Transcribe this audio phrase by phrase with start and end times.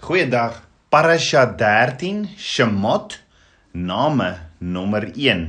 [0.00, 0.62] Goeiedag.
[0.88, 3.18] Parasha 13 Shemot
[3.72, 5.42] name nommer 1.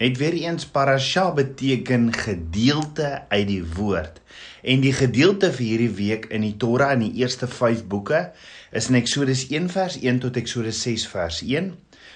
[0.00, 4.16] Net weer eens parasha beteken gedeelte uit die woord.
[4.64, 8.24] En die gedeelte vir hierdie week in die Torah in die eerste 5 boeke
[8.72, 11.72] is in Eksodus 1 vers 1 tot Eksodus 6 vers 1.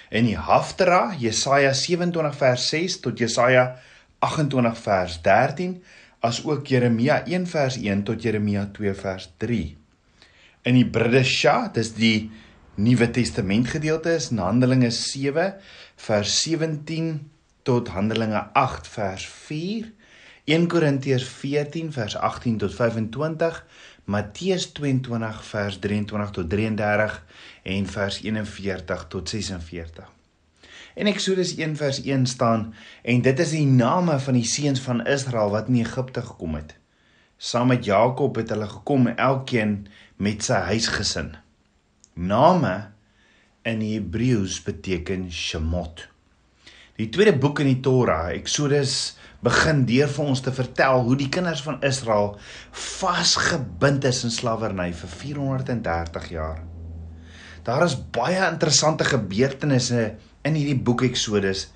[0.09, 3.75] In die Haftara Jesaja 27 vers 6 tot Jesaja
[4.25, 5.77] 28 vers 13
[6.25, 9.67] as ook Jeremia 1 vers 1 tot Jeremia 2 vers 3
[10.67, 12.29] in die Bridesha, dis die
[12.75, 15.53] Nuwe Testament gedeelte is in Handelinge 7
[15.95, 17.13] vers 17
[17.67, 19.87] tot Handelinge 8 vers 4,
[20.47, 23.61] 1 Korintiërs 14 vers 18 tot 25,
[24.11, 27.15] Matteus 22 vers 23 tot 33
[27.75, 30.11] en vers 41 tot 46.
[30.97, 35.05] En Eksodus 1 vers 1 staan en dit is die name van die seuns van
[35.05, 36.75] Israel wat in Egipte gekom het.
[37.37, 39.83] Saam met Jakob het hulle gekom elkeen
[40.17, 41.35] met sy huisgesin.
[42.17, 42.71] Name
[43.61, 46.07] in Hebreëus beteken Shemot.
[46.97, 51.29] Die tweede boek in die Torah, Eksodus, begin deur vir ons te vertel hoe die
[51.29, 52.33] kinders van Israel
[52.73, 56.63] vasgebind is in slawerny vir 430 jaar.
[57.69, 60.07] Daar is baie interessante gebeurtenisse
[60.41, 61.67] in hierdie boek Eksodus,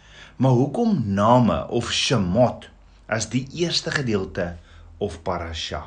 [0.42, 2.66] maar hoekom name of Shemot
[3.06, 4.56] as die eerste gedeelte
[5.02, 5.82] of parasha.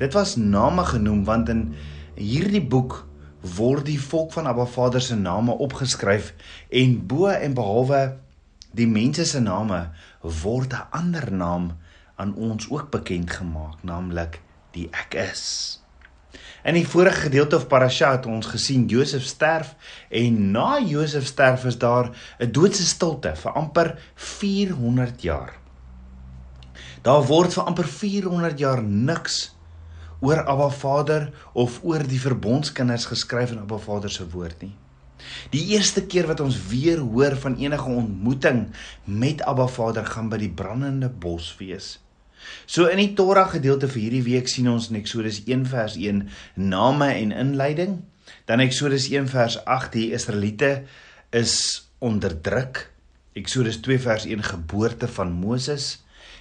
[0.00, 1.62] Dit was name genoem want in
[2.18, 3.04] hierdie boek
[3.56, 6.32] word die volk van Abba Vader se name opgeskryf
[6.68, 8.00] en bo en behalwe
[8.76, 9.80] die mense se name
[10.42, 11.70] word 'n ander naam
[12.16, 14.40] aan ons ook bekend gemaak, naamlik
[14.72, 15.80] die Ek is.
[16.62, 19.74] In die vorige gedeelte of parasha het ons gesien Josef sterf
[20.08, 25.59] en na Josef sterf is daar 'n doodse stilte vir amper 400 jaar.
[27.02, 29.54] Daar word vir amper 400 jaar niks
[30.20, 34.74] oor Abba Vader of oor die verbondskinders geskryf in Abba Vader se woord nie.
[35.52, 38.66] Die eerste keer wat ons weer hoor van enige ontmoeting
[39.04, 41.96] met Abba Vader gaan by die brandende bos wees.
[42.68, 46.22] So in die Torah gedeelte vir hierdie week sien ons in Eksodus 1 vers 1
[46.56, 47.96] name en inleiding.
[48.48, 50.82] Dan Eksodus 1 vers 8 die Israeliete
[51.32, 51.56] is
[52.00, 52.86] onderdruk.
[53.36, 55.98] Eksodus 2 vers 1 geboorte van Moses.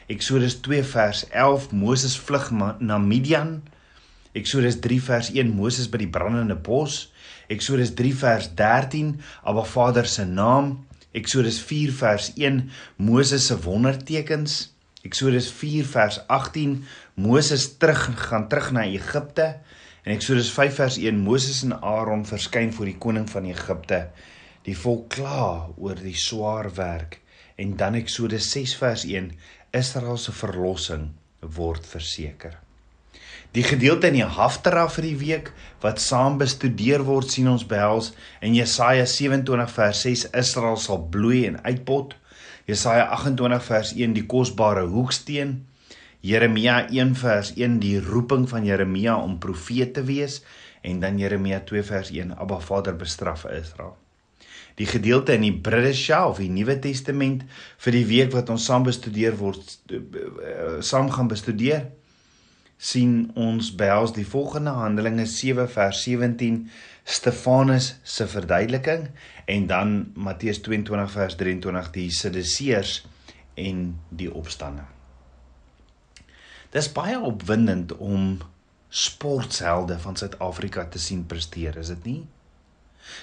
[0.10, 2.48] Eksodus 2 vers 11 Moses vlug
[2.82, 3.60] na Midian.
[4.34, 7.12] Eksodus 3 vers 1 Moses by die brandende bos.
[7.54, 9.12] Eksodus 3 vers 13
[9.46, 10.72] Abba Vader se naam.
[11.14, 12.64] Eksodus 4 vers 1
[12.98, 14.58] Moses se wondertekens.
[15.06, 16.80] Eksodus 4 vers 18
[17.14, 19.52] Moses terug gaan terug na Egipte.
[20.02, 24.08] En Eksodus 5 vers 1 Moses en Aaron verskyn voor die koning van Egipte.
[24.66, 27.22] Die volk kla oor die swaar werk
[27.60, 29.32] en dan Eksodus 6 vers 1
[29.76, 31.10] Israel se verlossing
[31.42, 32.58] word verseker.
[33.54, 38.12] Die gedeelte in die Haftara vir die week wat saam bestudeer word sien ons behels
[38.46, 42.14] in Jesaja 27 vers 6 Israel sal bloei en uitpot.
[42.70, 45.56] Jesaja 28 vers 1 die kosbare hoeksteen.
[46.22, 50.44] Jeremia 1 vers 1 die roeping van Jeremia om profeet te wees
[50.82, 53.98] en dan Jeremia 2 vers 1 Abba Vader bestraf Israel
[54.80, 57.46] die gedeelte in die Bridesha of die Nuwe Testament
[57.84, 61.90] vir die week wat ons saam bestudeer word eh, saam gaan bestudeer
[62.80, 66.62] sien ons behels die volgende Handelinge 7 vers 17
[67.04, 69.10] Stefanus se verduideliking
[69.52, 72.94] en dan Matteus 22 vers 23 die Sadduseërs
[73.60, 74.86] en die opstande.
[76.72, 78.38] Dis baie opwindend om
[78.90, 82.20] sporthelde van Suid-Afrika te sien presteer, is dit nie?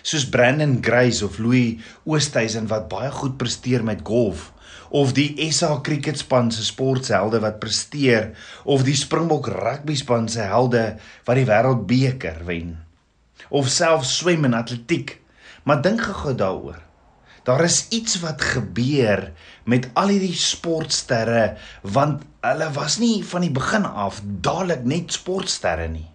[0.02, 4.52] Soos Brandon Grace of Louis Oosthuizen wat baie goed presteer met golf
[4.90, 8.32] of die SA cricketspan se sporthelde wat presteer
[8.64, 12.76] of die Springbok rugbyspan se helde wat die wêreldbeker wen
[13.48, 15.20] of self swem en atletiek.
[15.66, 16.80] Maar dink gou daaroor.
[17.46, 19.28] Daar is iets wat gebeur
[19.64, 25.86] met al hierdie sportsterre want hulle was nie van die begin af dadelik net sportsterre
[25.90, 26.08] nie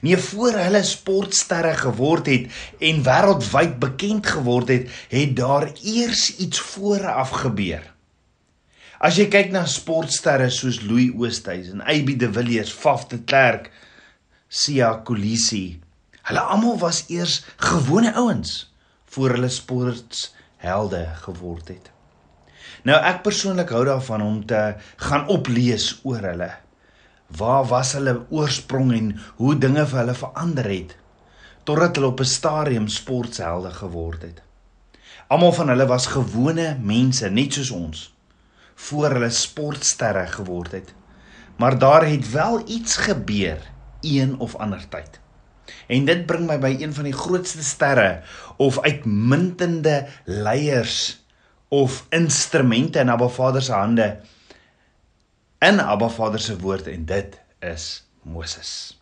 [0.00, 2.48] Nee, voor hulle sportsterre geword het
[2.78, 7.84] en wêreldwyd bekend geword het, het daar eers iets vooraf gebeur.
[9.00, 13.70] As jy kyk na sportsterre soos Louis Oosthuizen, AB de Villiers, Faf de Klerk,
[14.48, 15.80] Sia Kolisi,
[16.28, 18.68] hulle almal was eers gewone ouens
[19.14, 21.88] voor hulle sportshelde geword het.
[22.84, 24.60] Nou ek persoonlik hou daarvan om te
[25.04, 26.50] gaan oplees oor hulle
[27.36, 30.96] waar was hulle oorsprong en hoe dinge vir hulle verander het
[31.64, 34.42] totdat hulle op 'n stadium sporthelde geword het.
[35.28, 38.14] Almal van hulle was gewone mense net soos ons
[38.74, 40.94] voor hulle sportsterre geword het.
[41.56, 43.58] Maar daar het wel iets gebeur
[44.00, 45.20] een of ander tyd.
[45.86, 48.22] En dit bring my by een van die grootste sterre
[48.56, 51.24] of uitmuntende leiers
[51.68, 54.16] of instrumente in Abba Vader se hande
[55.60, 57.86] in Abba Vader se woord en dit is
[58.24, 58.96] Moses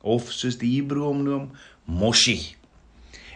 [0.00, 1.44] of soos die Hebreë hom noem
[1.84, 2.56] Moshi.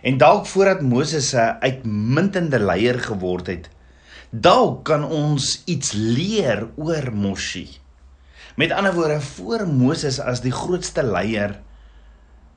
[0.02, 3.68] En dalk voordat Moses 'n uitmuntende leier geword het,
[4.30, 7.68] dalk kan ons iets leer oor Moshi.
[8.56, 11.60] Met ander woorde, voor Moses as die grootste leier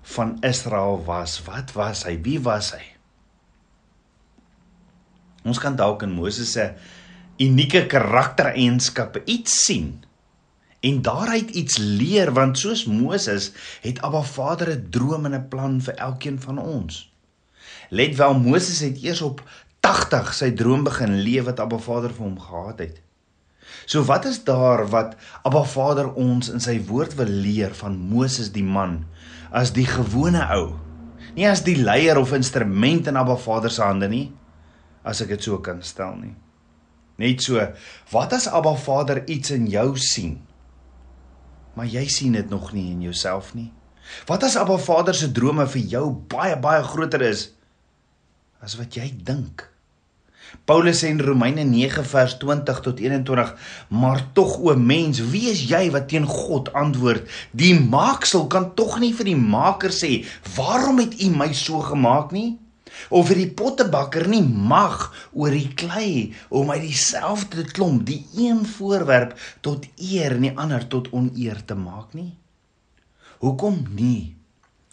[0.01, 2.21] van Israel was, wat was hy?
[2.21, 2.85] Wie was hy?
[5.43, 6.73] Ons kan dalk in Moses se
[7.37, 10.06] unieke karaktereienskappe iets sien
[10.79, 13.51] en daaruit iets leer want soos Moses
[13.81, 17.11] het Abba Vader 'n droom en 'n plan vir elkeen van ons.
[17.89, 19.41] Let wel Moses het eers op
[19.79, 23.01] 80 sy droom begin leef wat Abba Vader vir hom gehad het.
[23.85, 28.51] So wat is daar wat Abba Vader ons in sy woord wil leer van Moses
[28.51, 29.05] die man
[29.51, 30.75] as die gewone ou?
[31.35, 34.31] Nie as die leier of instrument in Abba Vader se hande nie,
[35.03, 36.33] as ek dit so kan stel nie.
[37.17, 37.61] Net so,
[38.11, 40.46] wat as Abba Vader iets in jou sien?
[41.77, 43.69] Maar jy sien dit nog nie in jouself nie.
[44.25, 47.51] Wat as Abba Vader se drome vir jou baie baie groter is
[48.65, 49.67] as wat jy dink?
[50.65, 53.51] Paulus sê in Romeine 9 vers 20 tot 21:
[53.87, 57.27] "Maar tog o mens, wie is jy wat teen God antwoord?
[57.51, 60.25] Die maaksel kan tog nie vir die maker sê:
[60.55, 62.57] "Waarom het U my so gemaak nie?"
[63.09, 68.63] Of vir die pottebakker nie mag oor die klei om uit dieselfde klomp die een
[68.77, 69.35] voorwerp
[69.65, 72.33] tot eer en die ander tot oneer te maak nie?
[73.43, 74.33] Hoekom nie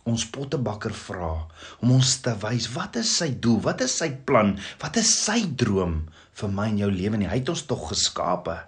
[0.04, 1.32] ons pottebakker vra
[1.80, 3.62] om ons te wys wat is sy doel?
[3.64, 4.54] Wat is sy plan?
[4.82, 6.02] Wat is sy droom
[6.36, 7.30] vir my en jou lewe nie?
[7.30, 8.58] Hy het ons tog geskape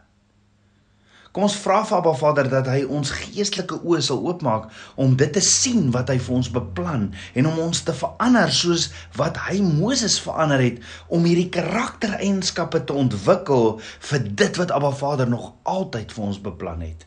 [1.37, 4.71] Kom ons vra vir Abba Vader dat hy ons geestelike oë sal oopmaak
[5.05, 7.03] om dit te sien wat hy vir ons beplan
[7.37, 8.87] en om ons te verander soos
[9.19, 10.79] wat hy Moses verander het
[11.13, 13.69] om hierdie karaktereienskappe te ontwikkel
[14.09, 17.05] vir dit wat Abba Vader nog altyd vir ons beplan het.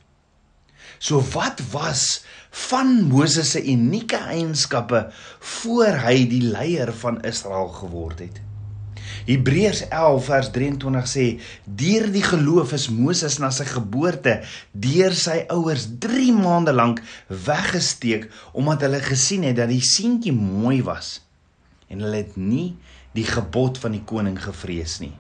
[1.02, 2.04] So wat was
[2.70, 5.08] van Moses se unieke eienskappe
[5.56, 8.38] voor hy die leier van Israel geword het?
[9.28, 11.26] Hebreërs 11 vers 23 sê:
[11.66, 14.40] "Deur die geloof is Moses na sy geboorte
[14.72, 20.82] deur sy ouers 3 maande lank weggesteek omdat hulle gesien het dat die seentjie mooi
[20.84, 21.20] was
[21.90, 22.76] en hulle het nie
[23.18, 25.16] die gebod van die koning gevrees nie."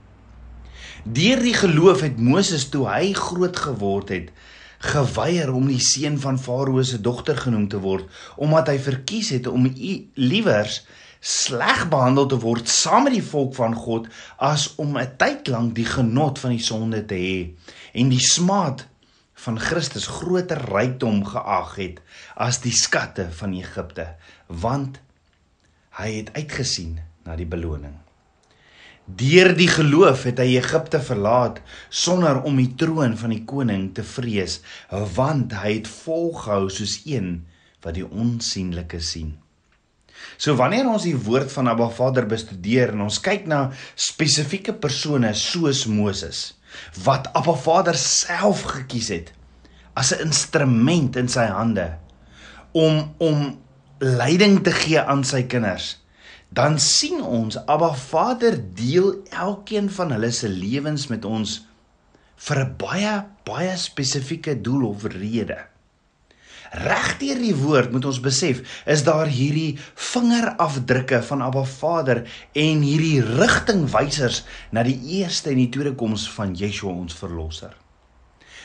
[1.03, 4.31] Deur die geloof het Moses toe hy groot geword het
[4.79, 8.07] geweier om die seun van Farao se dogter genoem te word
[8.39, 9.67] omdat hy verkies het om
[10.15, 10.83] liewers
[11.19, 14.07] sleg behandel te word saam met die volk van God
[14.37, 17.39] as om 'n tyd lank die genot van die sonde te hê
[17.93, 18.87] en die smaad
[19.33, 21.99] van Christus groter rykdom geag het
[22.35, 24.15] as die skatte van Egipte
[24.47, 24.99] want
[25.99, 27.95] hy het uitgesien na die beloning.
[29.05, 34.03] Deur die geloof het hy Egipte verlaat sonder om die troon van die koning te
[34.03, 34.61] vrees
[35.15, 37.45] want hy het volgehou soos een
[37.83, 39.35] wat die onsigbare sien
[40.37, 45.33] So wanneer ons die woord van Abba Vader bestudeer en ons kyk na spesifieke persone
[45.33, 46.53] soos Moses
[47.03, 49.33] wat Abba Vader self gekies het
[49.99, 51.97] as 'n instrument in sy hande
[52.71, 53.59] om om
[53.99, 55.97] leiding te gee aan sy kinders
[56.49, 61.65] dan sien ons Abba Vader deel elkeen van hulle se lewens met ons
[62.47, 65.68] vir 'n baie baie spesifieke doel of rede
[66.71, 72.23] regdeur die woord moet ons besef is daar hierdie vingerafdrukke van Abba Vader
[72.53, 77.73] en hierdie rigtingwysers na die eerste en die tweede koms van Yeshua ons verlosser.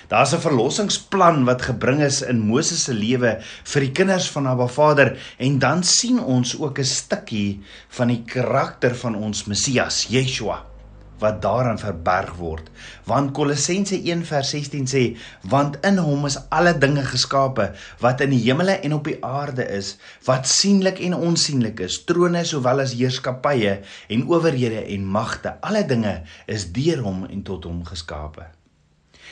[0.08, 4.66] Daar's 'n verlossingsplan wat gebring is in Moses se lewe vir die kinders van Abba
[4.66, 10.73] Vader en dan sien ons ook 'n stukkie van die karakter van ons Messias, Yeshua
[11.22, 12.70] wat daarin verberg word.
[13.08, 15.04] Want Kolossense 1:16 sê,
[15.42, 19.66] want in hom is alle dinge geskape wat in die hemele en op die aarde
[19.68, 25.54] is, wat sienlik en onsienlik is, trone sowel as heerskappye en owerhede en magte.
[25.60, 28.50] Alle dinge is deur hom en tot hom geskape.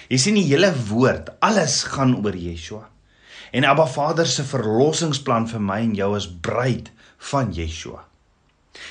[0.09, 2.87] Jy sien die hele woord, alles gaan oor Yeshua.
[3.53, 6.89] En Abba Vader se verlossingsplan vir my en jou is bruid
[7.33, 8.07] van Yeshua.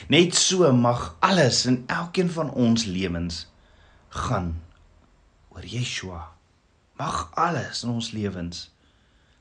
[0.07, 3.45] Net so mag alles in elkeen van ons lewens
[4.09, 4.53] gaan
[5.50, 6.27] oor Yeshua.
[7.00, 8.69] Mag alles in ons lewens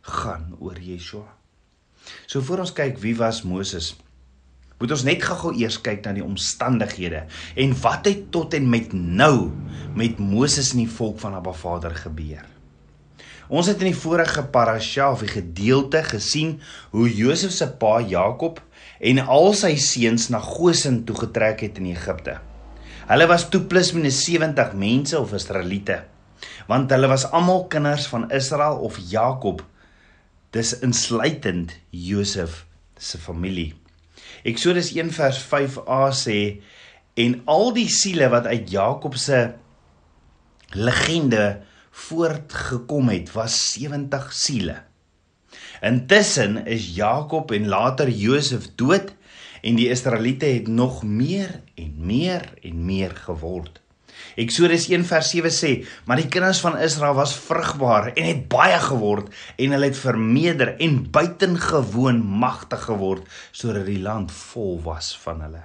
[0.00, 1.28] gaan oor Yeshua.
[2.26, 3.92] So voor ons kyk wie was Moses,
[4.80, 7.26] moet ons net gou-gou eers kyk na die omstandighede
[7.60, 9.50] en wat het tot en met nou
[9.98, 12.46] met Moses en die volk van Abba Vader gebeur.
[13.50, 16.60] Ons het in die vorige parasha of die gedeelte gesien
[16.94, 18.62] hoe Josef se pa Jakob
[19.00, 22.36] en al sy seuns na Goshen toe getrek het in Egipte.
[23.08, 26.02] Hulle was toe plus minus 70 mense of Israeliete,
[26.68, 29.64] want hulle was almal kinders van Israel of Jakob.
[30.54, 32.66] Dis insluitend Josef
[33.00, 33.72] se familie.
[34.44, 36.38] Eksodus 1 vers 5a sê
[37.20, 39.40] en al die siele wat uit Jakob se
[40.76, 44.76] legende voortgekom het was 70 siele.
[45.80, 49.14] Intussen is Jakob en later Josef dood
[49.64, 53.80] en die Israeliete het nog meer en meer en meer geword.
[54.36, 55.72] Eksodus 1 vers 7 sê:
[56.04, 60.76] "Maar die kinders van Israel was vrugbaar en het baie geword en hulle het vermeerder
[60.76, 65.64] en buitengewoon magtig geword sodat die land vol was van hulle."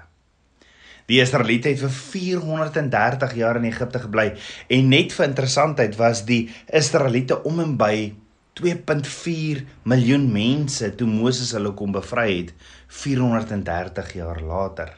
[1.06, 4.32] Die Israeliete het vir 430 jaar in Egipte gebly
[4.68, 8.14] en net vir interessantheid was die Israeliete om en by
[8.56, 12.54] 2.4 miljoen mense toe Moses hulle kom bevry het
[12.88, 14.94] 430 jaar later.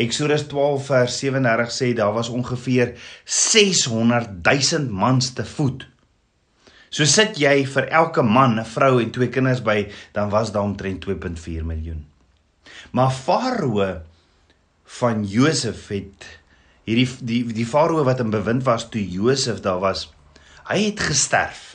[0.00, 5.86] Eksodus 12 vers 37 sê daar was ongeveer 600 000 mans te voet.
[6.90, 10.66] So sit jy vir elke man, 'n vrou en twee kinders by, dan was daar
[10.66, 12.06] omtrent 2.4 miljoen.
[12.90, 14.02] Maar Farao
[14.84, 16.26] van Josef het
[16.84, 20.10] hierdie die die Farao wat in bewind was toe Josef daar was,
[20.66, 21.69] hy het gesterf.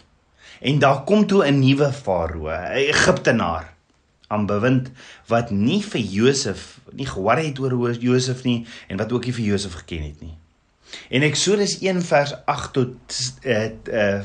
[0.66, 3.74] En daar kom toe 'n nuwe farao, 'n Egiptenaar
[4.28, 4.90] aan bewind
[5.28, 9.46] wat nie vir Josef nie gehoor het oor Josef nie en wat ook nie vir
[9.46, 10.38] Josef geken het nie.
[11.10, 12.96] En Eksodus 1 vers 8 tot
[13.44, 14.22] uh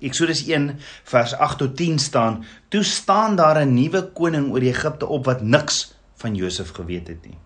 [0.00, 5.06] Eksodus 1 vers 8 tot 10 staan, toe staan daar 'n nuwe koning oor Egipte
[5.06, 7.38] op wat niks van Josef geweet het nie.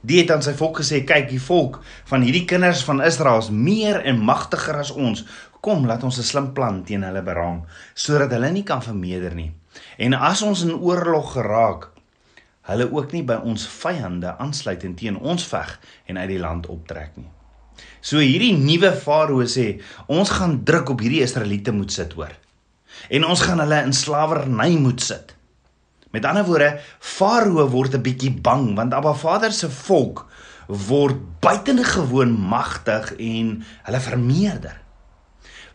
[0.00, 3.50] Die het aan sy volk gesê: "Kyk, die volk van hierdie kinders van Israel is
[3.50, 5.24] meer en magtiger as ons.
[5.60, 7.64] Kom, laat ons 'n slim plan teen hulle beraam
[7.94, 9.52] sodat hulle nie kan vermeerder nie.
[9.98, 11.88] En as ons in oorlog geraak,
[12.62, 16.66] hulle ook nie by ons vyande aansluit en teen ons veg en uit die land
[16.66, 17.28] optrek nie.
[18.00, 22.32] So hierdie nuwe farao sê, ons gaan druk op hierdie Israeliete moet sit hoor.
[23.10, 25.34] En ons gaan hulle in slawerny moet sit.
[26.10, 30.26] Met ander woorde, farao word 'n bietjie bang want Abba Vader se volk
[30.66, 34.80] word buitengewoon magtig en hulle vermeerder.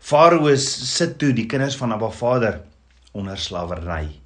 [0.00, 2.60] Farao sit toe die kinders van Abba Vader
[3.12, 4.20] onder slawerny.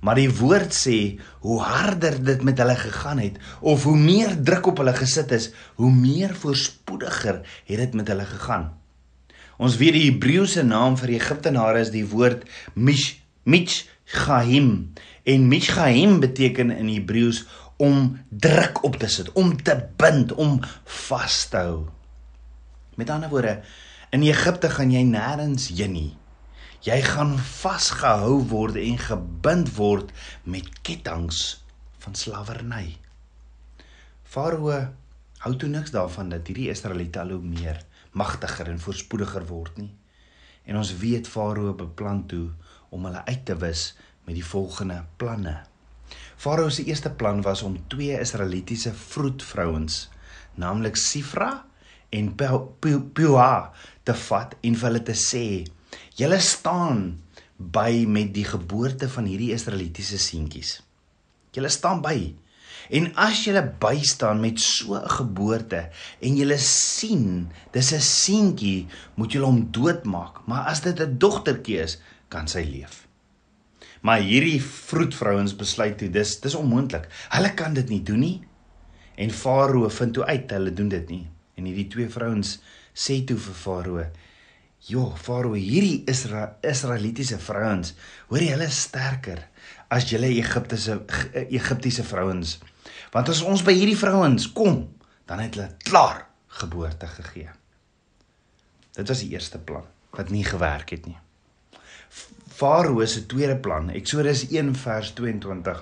[0.00, 4.66] Maar die woord sê hoe harder dit met hulle gegaan het of hoe meer druk
[4.66, 8.70] op hulle gesit is, hoe meer voorspoediger het dit met hulle gegaan.
[9.60, 14.92] Ons weet die Hebreëse naam vir Egiptenare is die woord Mish Michgaim
[15.22, 17.44] en Michgaim beteken in Hebreëus
[17.76, 21.86] om druk op te sit, om te bind, om vas te hou.
[22.94, 23.60] Met ander woorde,
[24.10, 26.08] In Egipte gaan jy nêrens heen nie.
[26.82, 30.10] Jy gaan vasgehou word en gebind word
[30.42, 31.60] met ketTINGS
[32.02, 32.96] van slawerny.
[34.26, 34.72] Farao
[35.44, 37.78] hou toe niks daarvan dat hierdie Israeliete al hoe meer
[38.18, 39.92] magtiger en voorspoediger word nie.
[40.66, 42.48] En ons weet Farao beplan toe
[42.90, 43.92] om hulle uit te wis
[44.30, 45.56] met die volgende planne.
[46.38, 50.04] Farao se eerste plan was om twee Israelitiese vroedvrouens,
[50.54, 51.64] naamlik Sifra
[52.14, 53.72] en Puah
[54.06, 55.66] te vat en vir hulle te sê:
[56.14, 57.18] "Julle staan
[57.58, 60.78] by met die geboorte van hierdie Israelitiese seentjies.
[61.52, 62.32] Julle staan by.
[62.90, 65.90] En as julle bystaan met so 'n geboorte
[66.22, 71.78] en julle sien dis 'n seentjie, moet julle hom doodmaak, maar as dit 'n dogtertjie
[71.82, 73.09] is, kan sy leef."
[74.00, 77.08] Maar hierdie vroedvrouens besluit toe dis dis onmoontlik.
[77.34, 78.38] Hulle kan dit nie doen nie.
[79.20, 81.26] En Farao vind toe uit hulle doen dit nie.
[81.60, 82.56] En hierdie twee vrouens
[82.96, 84.06] sê toe vir Farao:
[84.88, 87.94] "Jo, Farao, hierdie Isra Israelitiese vrouens,
[88.28, 89.44] hoor jy hulle is sterker
[89.90, 91.02] as julle Egiptiese
[91.50, 92.58] Egiptiese vrouens.
[93.12, 94.86] Want as ons by hierdie vrouens kom,
[95.26, 97.50] dan het hulle klaar geboorte gegee."
[98.96, 101.18] Dit was die eerste plan wat nie gewerk het nie.
[102.60, 105.78] Farao se tweede plan, Eksodus 1 vers 22.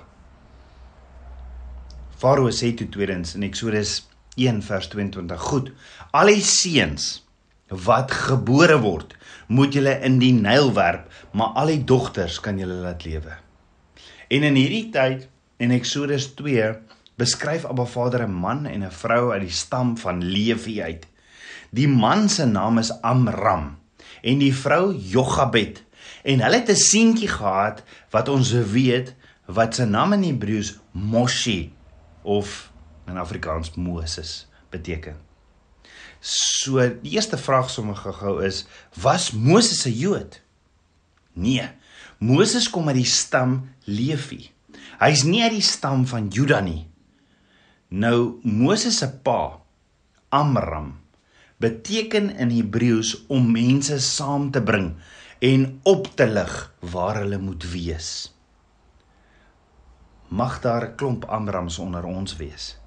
[2.21, 4.05] Farao sê toe tweedens in Eksodus
[4.39, 5.41] 1 vers 22.
[5.49, 5.73] Goed.
[6.15, 7.09] Al die seuns
[7.67, 9.11] wat gebore word,
[9.51, 13.35] moet julle in die Nyl werp, maar al die dogters kan julle laat lewe.
[14.31, 15.27] En in hierdie tyd
[15.59, 16.71] in Eksodus 2
[17.19, 21.03] beskryf Abba Vader 'n man en 'n vrou uit die stam van Lewi uit.
[21.75, 23.75] Die man se naam is Amram
[24.23, 25.83] en die vrou Jochebed
[26.23, 31.73] en hulle het 'n seentjie gehad wat ons weet wat se naam in Hebreëus Moshi
[32.21, 32.71] of
[33.07, 35.15] in Afrikaans Moses beteken.
[36.19, 38.65] So die eerste vraag sommer gehou is
[39.01, 40.41] was Moses 'n Jood?
[41.33, 41.69] Nee.
[42.17, 44.51] Moses kom uit die stam Levi.
[44.99, 46.87] Hy's nie uit die stam van Juda nie.
[47.87, 49.61] Nou Moses se pa
[50.29, 50.99] Amram
[51.57, 54.93] beteken in Hebreëus om mense saam te bring
[55.39, 58.35] en op te lig waar hulle moet wees.
[60.27, 62.77] Mag daar 'n klomp Amrams onder ons wees.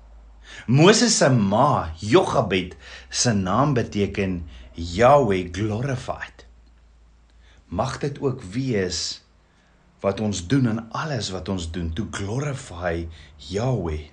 [0.66, 2.76] Moses se ma, Jochebed,
[3.09, 6.47] se naam beteken Yahweh glorified.
[7.66, 9.25] Mag dit ook wees
[10.00, 13.06] wat ons doen en alles wat ons doen to glorify
[13.37, 14.11] Yahweh.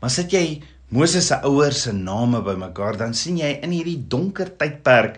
[0.00, 4.52] Maar sit jy Moses se ouers se name bymekaar, dan sien jy in hierdie donker
[4.54, 5.16] tydperk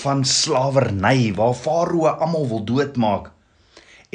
[0.00, 3.28] van slawerny waar Farao almal wil doodmaak.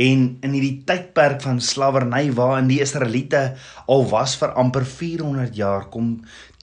[0.01, 3.43] En in hierdie tydperk van slawerny waarin die Israeliete
[3.85, 6.09] al was vir amper 400 jaar kom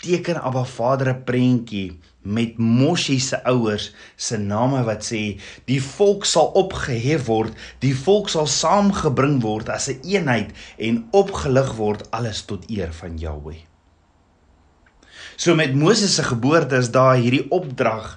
[0.02, 5.38] teken Abba Vader 'n prentjie met Moshi se ouers se name wat sê
[5.70, 11.06] die volk sal opgehef word, die volk sal saamgebring word as 'n een eenheid en
[11.12, 13.71] opgelig word alles tot eer van Jahweh.
[15.42, 18.12] So met Moses se geboorte is daar hierdie opdrag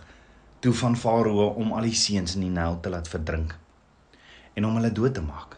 [0.62, 3.55] toe van Farao om al die seuns in die Nyl te laat verdrink
[4.53, 5.55] en om hulle dood te maak.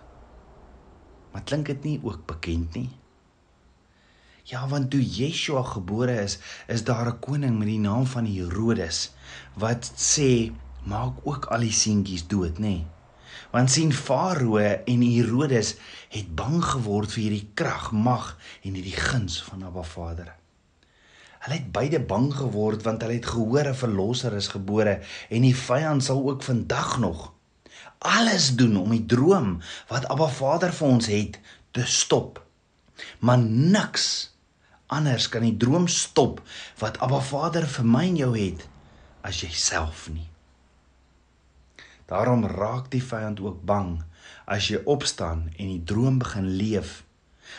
[1.33, 2.87] Maar klink dit nie ook bekend nie?
[4.47, 6.37] Ja, want toe Yeshua gebore is,
[6.71, 9.11] is daar 'n koning met die naam van Herodes
[9.59, 10.55] wat sê
[10.87, 12.87] maak ook al die seentjies dood, nê?
[13.51, 15.75] Want sien Farao en Herodes
[16.15, 20.37] het bang geword vir hierdie krag, mag en hierdie guns van Abba Vader.
[21.47, 24.99] Hulle het beide bang geword want hulle het gehoor 'n verlosser is gebore
[25.29, 27.31] en die vyand sal ook vandag nog
[27.97, 31.39] alles doen om die droom wat Abba Vader vir ons het
[31.71, 32.43] te stop.
[33.19, 34.35] Maar niks
[34.85, 36.41] anders kan die droom stop
[36.83, 38.67] wat Abba Vader vir my en jou het
[39.21, 40.27] as jouself nie.
[42.07, 44.03] Daarom raak die vyand ook bang
[44.45, 47.03] as jy opstaan en die droom begin leef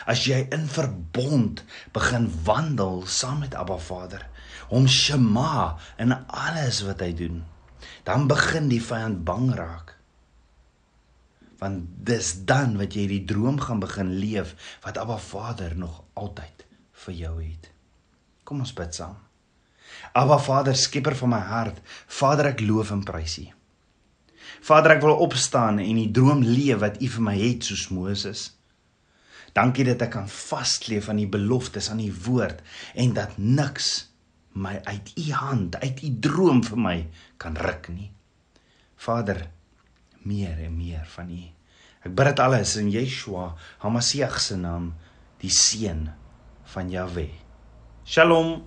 [0.05, 1.63] As jy in verbond
[1.95, 4.25] begin wandel saam met Abba Vader,
[4.69, 7.41] hom shema in alles wat hy doen,
[8.07, 9.95] dan begin die vyand bang raak.
[11.59, 16.63] Want dis dan wat jy die droom gaan begin leef wat Abba Vader nog altyd
[17.05, 17.71] vir jou het.
[18.47, 19.17] Kom ons bid saam.
[20.13, 23.47] Abba Vader, skieper van my hart, Vader ek loof en prys U.
[24.65, 28.49] Vader ek wil opstaan en die droom leef wat U vir my het soos Moses.
[29.57, 32.61] Dankie dat ek kan vasleef aan die beloftes aan die woord
[32.95, 34.09] en dat niks
[34.59, 36.97] my uit u hand, uit u droom vir my
[37.41, 38.09] kan ruk nie.
[38.99, 39.45] Vader,
[40.27, 41.43] meer en meer van u.
[42.03, 44.93] Ek bid dit alles in Yeshua, Hamasieg se naam,
[45.39, 46.07] die seun
[46.73, 47.29] van Jahwe.
[48.05, 48.59] Shalom.